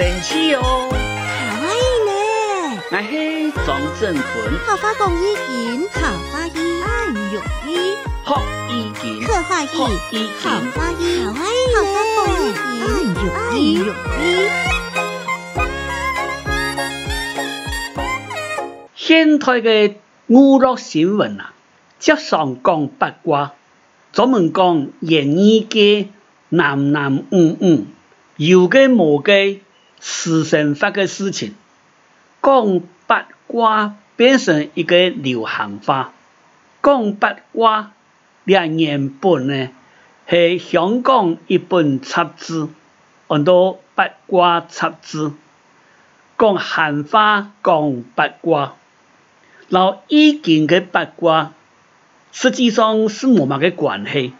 [0.00, 0.88] 神奇哦！
[0.90, 0.96] 卡
[1.60, 2.10] 哇伊呢？
[2.90, 3.12] 我是
[3.66, 3.68] 庄
[4.00, 4.24] 振坤。
[4.64, 6.00] 好花公益金，好
[6.32, 7.36] 花艺，爱玉
[7.68, 7.70] 艺，
[8.24, 9.66] 好意金，好花艺，
[10.40, 13.92] 好花艺，好花公益金，爱玉
[14.24, 14.48] 艺。
[18.94, 19.94] 现代的
[20.28, 21.52] 娱乐新闻啊，
[21.98, 23.52] 经常讲八卦，
[24.14, 26.08] 专门讲演艺界
[26.48, 27.84] 男男女女，
[28.36, 29.58] 有嘅冇嘅。
[30.00, 31.52] 私生法的事情，
[32.42, 36.12] 讲八卦变成一个流行话。
[36.82, 37.92] 讲八卦，
[38.44, 39.68] 两原本呢
[40.28, 42.68] 系香港一本杂志，
[43.28, 45.32] 叫做八卦杂志。
[46.38, 48.76] 讲闲话，讲八卦，
[49.68, 51.52] 然后以前嘅八卦，
[52.32, 54.32] 实际上是冇乜嘅关系。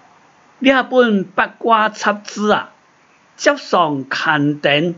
[0.60, 2.70] 两本八卦杂志啊，
[3.37, 4.95] 接上刊登。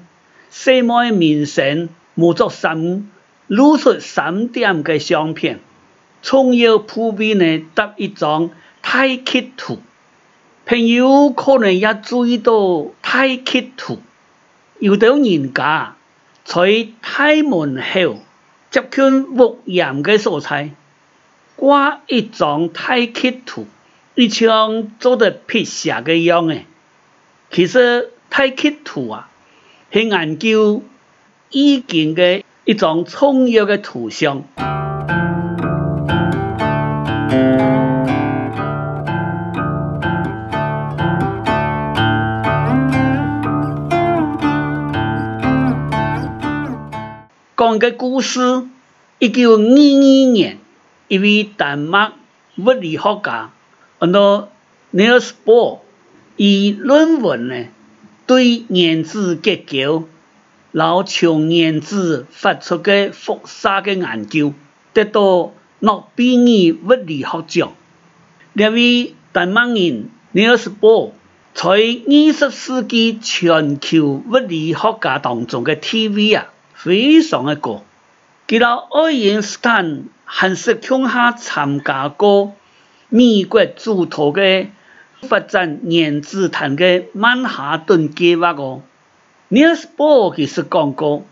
[0.55, 3.11] 西门明星模作三
[3.47, 5.61] 露出三点嘅相片，
[6.21, 8.51] 重要铺面呢搭一张
[8.83, 9.79] 太极图。
[10.67, 13.99] 朋友可能也注意到太极图，
[14.79, 15.97] 有啲人家
[16.45, 18.19] 在太门口
[18.71, 20.69] 接近屋檐嘅所在
[21.57, 23.67] 挂一张太极图，
[24.15, 26.67] 一像做得辟邪嘅样诶。
[27.51, 29.31] 其实太极图啊。
[29.93, 30.83] 去研究
[31.51, 34.43] 易经嘅一种重要嘅图像。
[47.55, 48.41] 讲个故事，
[49.19, 50.59] 一九二二年，
[51.09, 52.13] 一位丹麦
[52.57, 53.51] 物理学家，
[54.01, 54.49] 叫做
[54.95, 55.81] Niels Bohr，
[56.37, 57.67] 以论文呢。
[58.35, 60.09] 对原子结构，
[60.71, 64.55] 然后从原子发出的辐射的研究，
[64.95, 67.75] 得到诺贝尔物理学奖。
[68.57, 71.13] 这位丹麦人尼尔斯·波
[71.53, 77.85] 在二十世纪全球物理学家当中的地位啊，非常的高。
[78.49, 82.55] 佢到爱因斯坦还是乡下参加过
[83.11, 84.69] 美国主导的。
[85.23, 88.83] 发展原子弹的曼哈顿计划哦，
[89.49, 91.25] 尼尔斯·波尔其实讲过，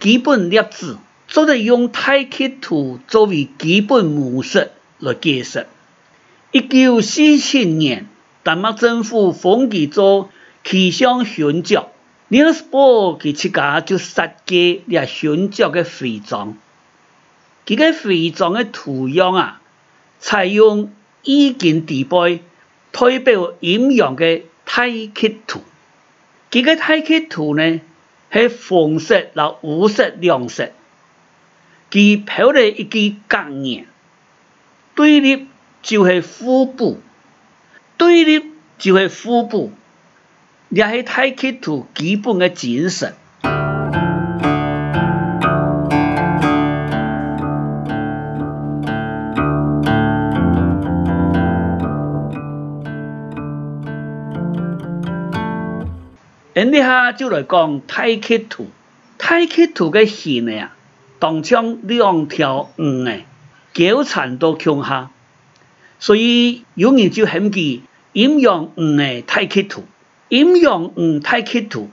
[0.00, 0.96] 基本粒子
[1.28, 5.66] 就得用太极图作为基本模式来解释。
[6.50, 8.08] 一九四七年，
[8.42, 10.30] 丹麦政府封佢做
[10.64, 11.88] 气象勋爵，
[12.28, 16.56] 尼尔斯·波尔佢自家就设计了勋爵的徽章。
[17.66, 19.60] 佢个徽章的图样啊，
[20.20, 20.90] 采用
[21.22, 22.42] 易经地背。
[22.98, 25.60] 代表阴阳嘅太极图，
[26.50, 27.80] 佢个太极图呢
[28.32, 30.70] 系红色、和黄色两色，
[31.90, 33.86] 佢表了一个概念，
[34.94, 35.46] 对立
[35.82, 36.98] 就系互补，
[37.98, 39.72] 对立就系互补，
[40.70, 43.14] 也系太极图基本嘅精神。
[56.56, 58.68] 咁呢下就来讲太极图，
[59.18, 60.76] 太极图嘅形呢啊，
[61.18, 63.12] 当将两条鱼呢
[63.74, 65.10] 纠缠到胸下，
[65.98, 67.80] 所以有人就喊佢
[68.14, 69.84] 阴阳鱼嘅太极图。
[70.30, 71.90] 阴阳鱼太极图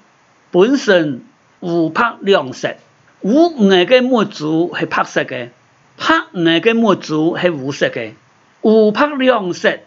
[0.52, 1.26] 本身
[1.60, 2.78] 五拍两色，
[3.20, 5.50] 五鱼嘅墨珠系白色嘅，
[5.98, 8.14] 白鱼嘅墨珠系黄色嘅，
[8.62, 9.78] 五拍两色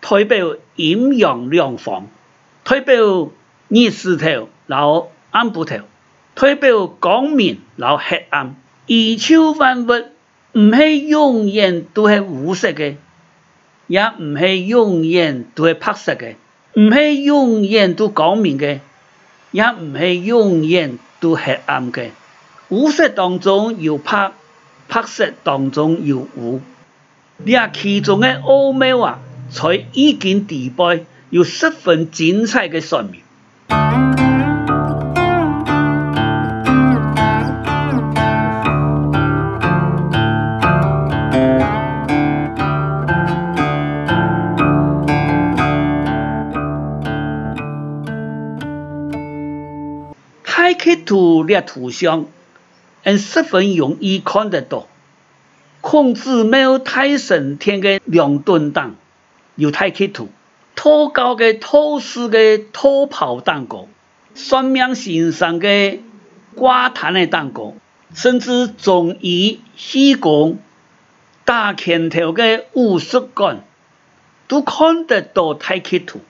[0.00, 2.06] 代表阴阳两方，
[2.62, 3.32] 代表。
[3.74, 5.76] 日石头，然后暗部头，
[6.34, 8.54] 代表光明，然后黑暗。
[8.86, 9.90] 宇宙万物
[10.52, 12.96] 唔系永远都系无色嘅，
[13.86, 16.34] 也唔系永远都系白色嘅，
[16.74, 18.80] 唔系永远都光明嘅，
[19.52, 22.10] 也唔系永远都黑暗嘅。
[22.68, 24.32] 无色当中有白，
[24.86, 26.60] 白色当中有无，
[27.38, 29.20] 呢其中嘅奥妙啊，
[29.50, 33.21] 在易经地背有十分精彩嘅说明。
[50.44, 52.26] 太极图列图像，
[53.02, 54.86] 嗯，十分容易看得到。
[55.80, 58.94] 孔子庙太升天的两墩灯
[59.56, 60.28] 有太极图。
[60.74, 63.88] 托高的、托式的、托袍蛋糕，
[64.34, 66.00] 算命先生的
[66.54, 67.74] 挂弹的蛋糕，
[68.14, 70.58] 甚至中医、西工、
[71.44, 73.64] 大拳头的五术馆，
[74.48, 76.20] 都看得到太极图。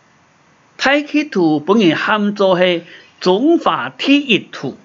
[0.76, 2.82] 太极图本人喊做系
[3.20, 4.76] 中华第一图。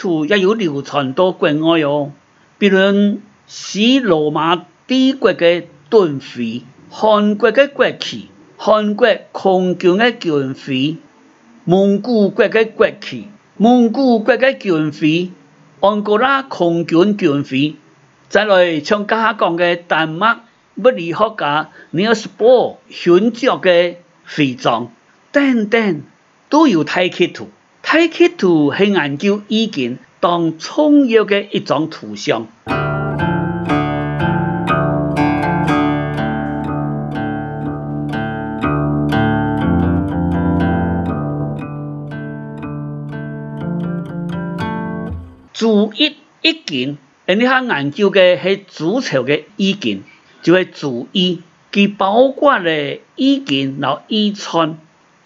[0.00, 2.12] 太极图也有流传到国外哦，
[2.58, 10.96] 比如西罗马帝国的盾徽、韩国的国旗、韩国空军的军徽、
[11.64, 15.30] 蒙古国的国旗、蒙古国的军徽、
[15.80, 17.74] 安哥拉空军军徽，
[18.30, 20.38] 再来像刚下讲的丹麦
[20.76, 24.90] 物理学家尼尔斯·波尔勋爵的徽章
[25.30, 26.02] 等等，
[26.48, 27.48] 都有太极图。
[27.82, 32.46] 太极图系研究易经当重要的一张图像。
[45.52, 46.96] 注意易经，
[47.26, 50.04] 你下研究的系周朝的易经，
[50.42, 54.78] 就系注意，佢包括了易经和易传。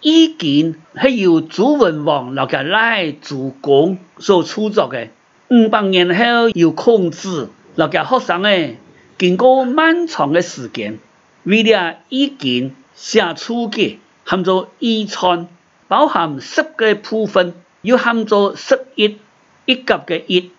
[0.07, 5.07] 易经系由周文王老家赖主公所创作的，
[5.47, 8.77] 五百年后由孔子老家学生诶，
[9.17, 10.99] 经过漫长的时间，
[11.41, 15.47] 为了易经写出嘅，喊做易传，
[15.87, 19.17] 包含十个部分，又喊做十一，
[19.65, 20.51] 一级嘅一，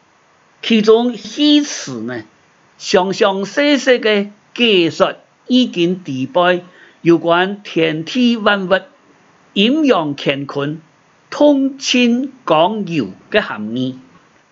[0.60, 2.24] 其中系辞呢，
[2.78, 5.14] 详详细细嘅解说
[5.46, 6.64] 易经地背
[7.00, 8.80] 有关天地万物。
[9.56, 10.82] 阴阳乾坤、
[11.30, 13.98] 通亲刚柔嘅含义，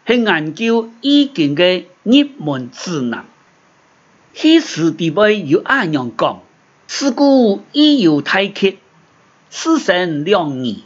[0.06, 3.26] 系研究易经嘅入门指南。
[4.32, 6.40] 系辞地位有安样讲：
[6.86, 8.78] 自古易有太极，
[9.50, 10.84] 始生两仪，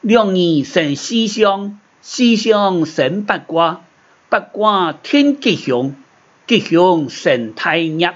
[0.00, 3.82] 两仪生四象，四象生八卦，
[4.30, 5.94] 八卦天吉祥，
[6.46, 8.14] 吉祥生大业。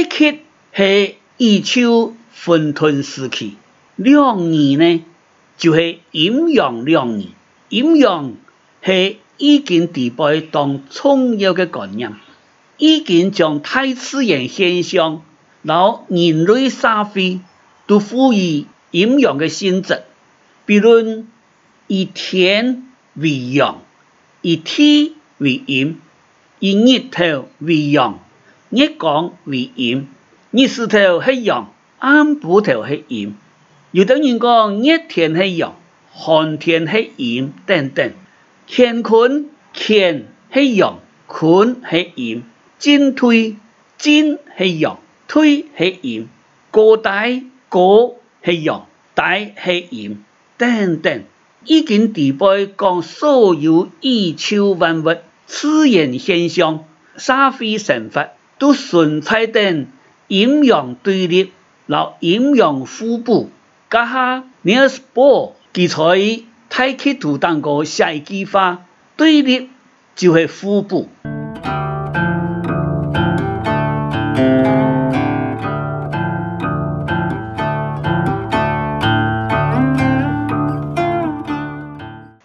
[0.00, 0.40] 太极
[0.74, 3.56] 系宇宙混沌时期，
[3.96, 5.04] 两仪呢
[5.58, 7.32] 就是阴阳两仪。
[7.68, 8.32] 阴阳
[8.82, 12.14] 是易经地位当重要的概念。
[12.78, 15.22] 易经将大自然现象，
[15.62, 17.40] 然后人类社会
[17.86, 20.02] 都赋予阴阳嘅性质，
[20.64, 21.26] 比如
[21.88, 23.82] 以天为阳，
[24.40, 26.00] 以地为阴，
[26.58, 28.18] 以日头为阳。
[28.72, 30.06] 日光为阴，
[30.52, 33.34] 日出头系阳，暗晡头系阴。
[33.90, 35.74] 有的人讲热天系阳，
[36.12, 38.12] 寒天系阴等等。
[38.68, 40.22] 乾坤乾
[40.54, 42.44] 系阳，坤系阴。
[42.78, 43.56] 进退
[43.98, 46.28] 进系阳，退系阴。
[46.70, 48.14] 高低高
[48.44, 50.24] 系阳，低系阴
[50.56, 51.24] 等等。
[51.64, 55.16] 易经地背讲所有宇宙万物、
[55.46, 56.84] 自然现象、
[57.16, 58.28] 社会生活。
[58.60, 59.86] 都存在等
[60.28, 61.50] 阴阳对立，
[61.86, 63.50] 然后阴阳互补。
[63.88, 65.96] 家下尼尔斯波记载
[66.68, 68.84] 太极图当中写一句话：
[69.16, 69.70] 对立
[70.14, 71.08] 就系互补。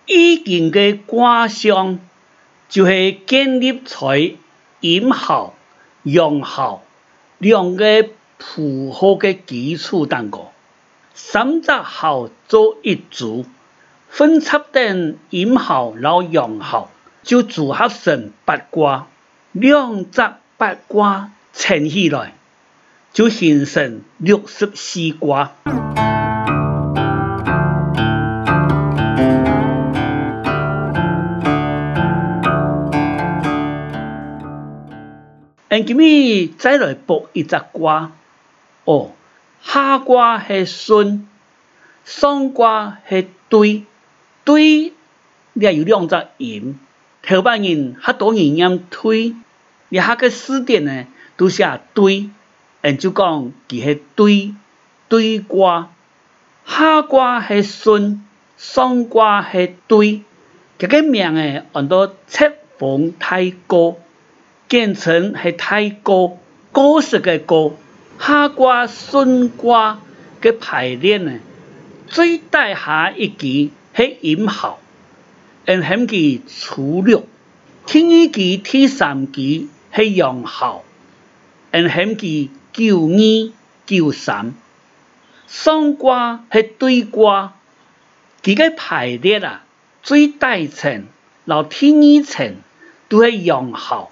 [0.06, 2.00] 易经嘅卦象
[2.70, 4.36] 就系建立在
[4.80, 5.52] 阴爻。
[6.06, 6.82] 阳爻
[7.40, 10.52] 两个符号的基础蛋糕，
[11.16, 13.44] 三只爻做一组，
[14.08, 16.92] 分插等阴爻老阳号
[17.24, 19.08] 就组合成八卦，
[19.52, 20.22] 两只
[20.58, 22.36] 八卦乘起来
[23.12, 25.54] 就形成六十四卦。
[35.84, 38.12] 今日再来卜一只卦，
[38.86, 39.12] 哦，
[39.64, 41.28] 下卦系顺，
[42.06, 43.84] 上卦系兑，
[44.44, 44.94] 兑
[45.54, 46.80] 也有两只音，
[47.24, 49.36] 头半音很多人念推，
[49.90, 51.06] 你下个字典呢
[51.36, 52.30] 都写兑，
[52.82, 54.54] 人就讲佢系兑，
[55.10, 55.90] 兑卦，
[56.68, 58.24] 下卦系顺，
[58.56, 60.22] 上卦系兑，
[60.78, 63.98] 这个名诶，很多册封太高。
[64.68, 66.38] 简称系太高，
[66.72, 67.74] 高实嘅高，
[68.20, 70.02] 下卦顺卦
[70.42, 71.40] 嘅排列呢，
[72.08, 74.80] 最底下一支系寅卯，
[75.66, 77.28] 然后佢初六，
[77.86, 80.84] 第二支第三支系阳耗，
[81.70, 83.54] 然后佢九二
[83.86, 84.56] 九三，
[85.46, 87.54] 上卦系兑卦，
[88.42, 89.64] 佢嘅排列啊，
[90.02, 91.04] 最底层，
[91.46, 92.56] 然后第二层
[93.08, 94.12] 都系阳耗。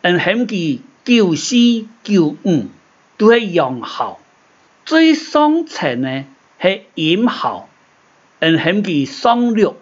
[0.00, 1.56] 然后佢九四
[2.04, 2.66] 九五
[3.16, 4.20] 都系阳耗，
[4.84, 6.24] 最上层呢
[6.62, 7.68] 系寅耗，
[8.38, 9.76] 然后佢上六，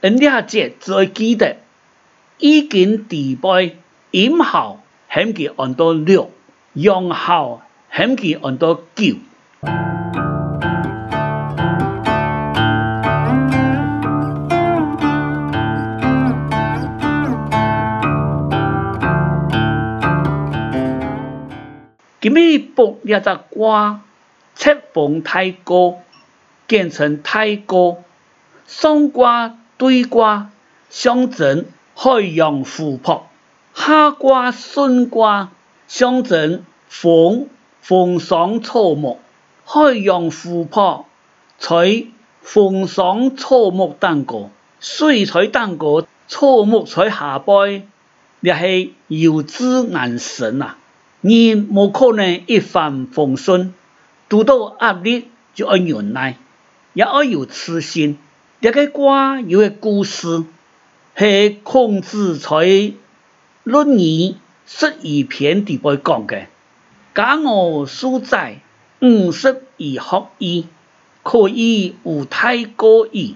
[0.00, 1.56] 而两节最记得，
[2.38, 3.76] 已经地背
[4.12, 6.30] 寅耗，然后佢按到六，
[6.74, 9.16] 阳耗，然后佢按到九。
[22.20, 24.00] 今日卜一只卦，
[24.56, 26.00] 册封太高，
[26.66, 27.98] 简称太高。
[28.66, 30.50] 上卦兑卦，
[30.90, 33.28] 象征海洋湖泊；
[33.72, 35.52] 下卦顺卦，
[35.86, 37.46] 象征风
[37.82, 39.20] 风霜草木。
[39.64, 41.06] 海洋湖泊
[41.60, 42.04] 在
[42.42, 47.88] 风霜草木当中，水在当中，草木在下边，
[48.40, 50.78] 也系有志安生啊。
[51.20, 53.74] 你无可能一帆风顺，
[54.30, 56.36] 遇到压力就要忍耐，
[56.92, 58.18] 也要有自信。
[58.60, 60.44] 这个卦有个故事，
[61.16, 62.48] 系孔子在
[63.64, 64.92] 《论语十二
[65.28, 66.46] 篇》里边讲的。
[67.14, 68.60] 假我数载，
[69.00, 70.66] 五十而学矣，
[71.24, 73.34] 可以无太过矣。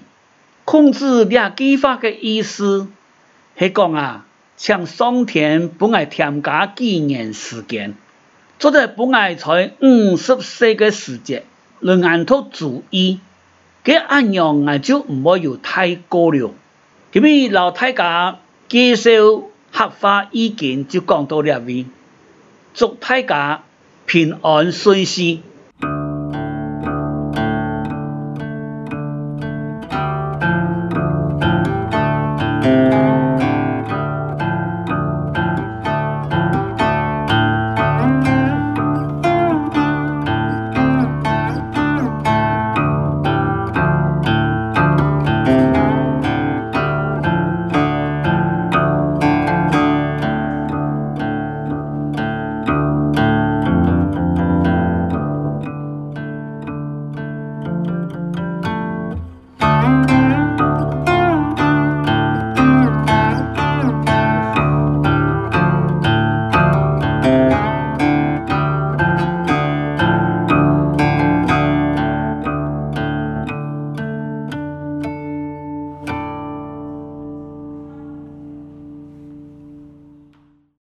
[0.63, 2.87] 孔子这句话的意思
[3.59, 4.25] 系讲啊。
[4.63, 7.95] 像上天不爱添加几年时间，
[8.59, 11.43] 作者不爱在五十岁的时节，
[11.81, 13.19] 能按套主意，
[13.83, 16.53] 这按样啊就唔会有太过了。
[17.11, 18.39] 今日老太家
[18.69, 19.11] 介绍
[19.69, 21.87] 合法意见就讲到这里，
[22.73, 23.63] 祝大家
[24.05, 25.41] 平安顺遂。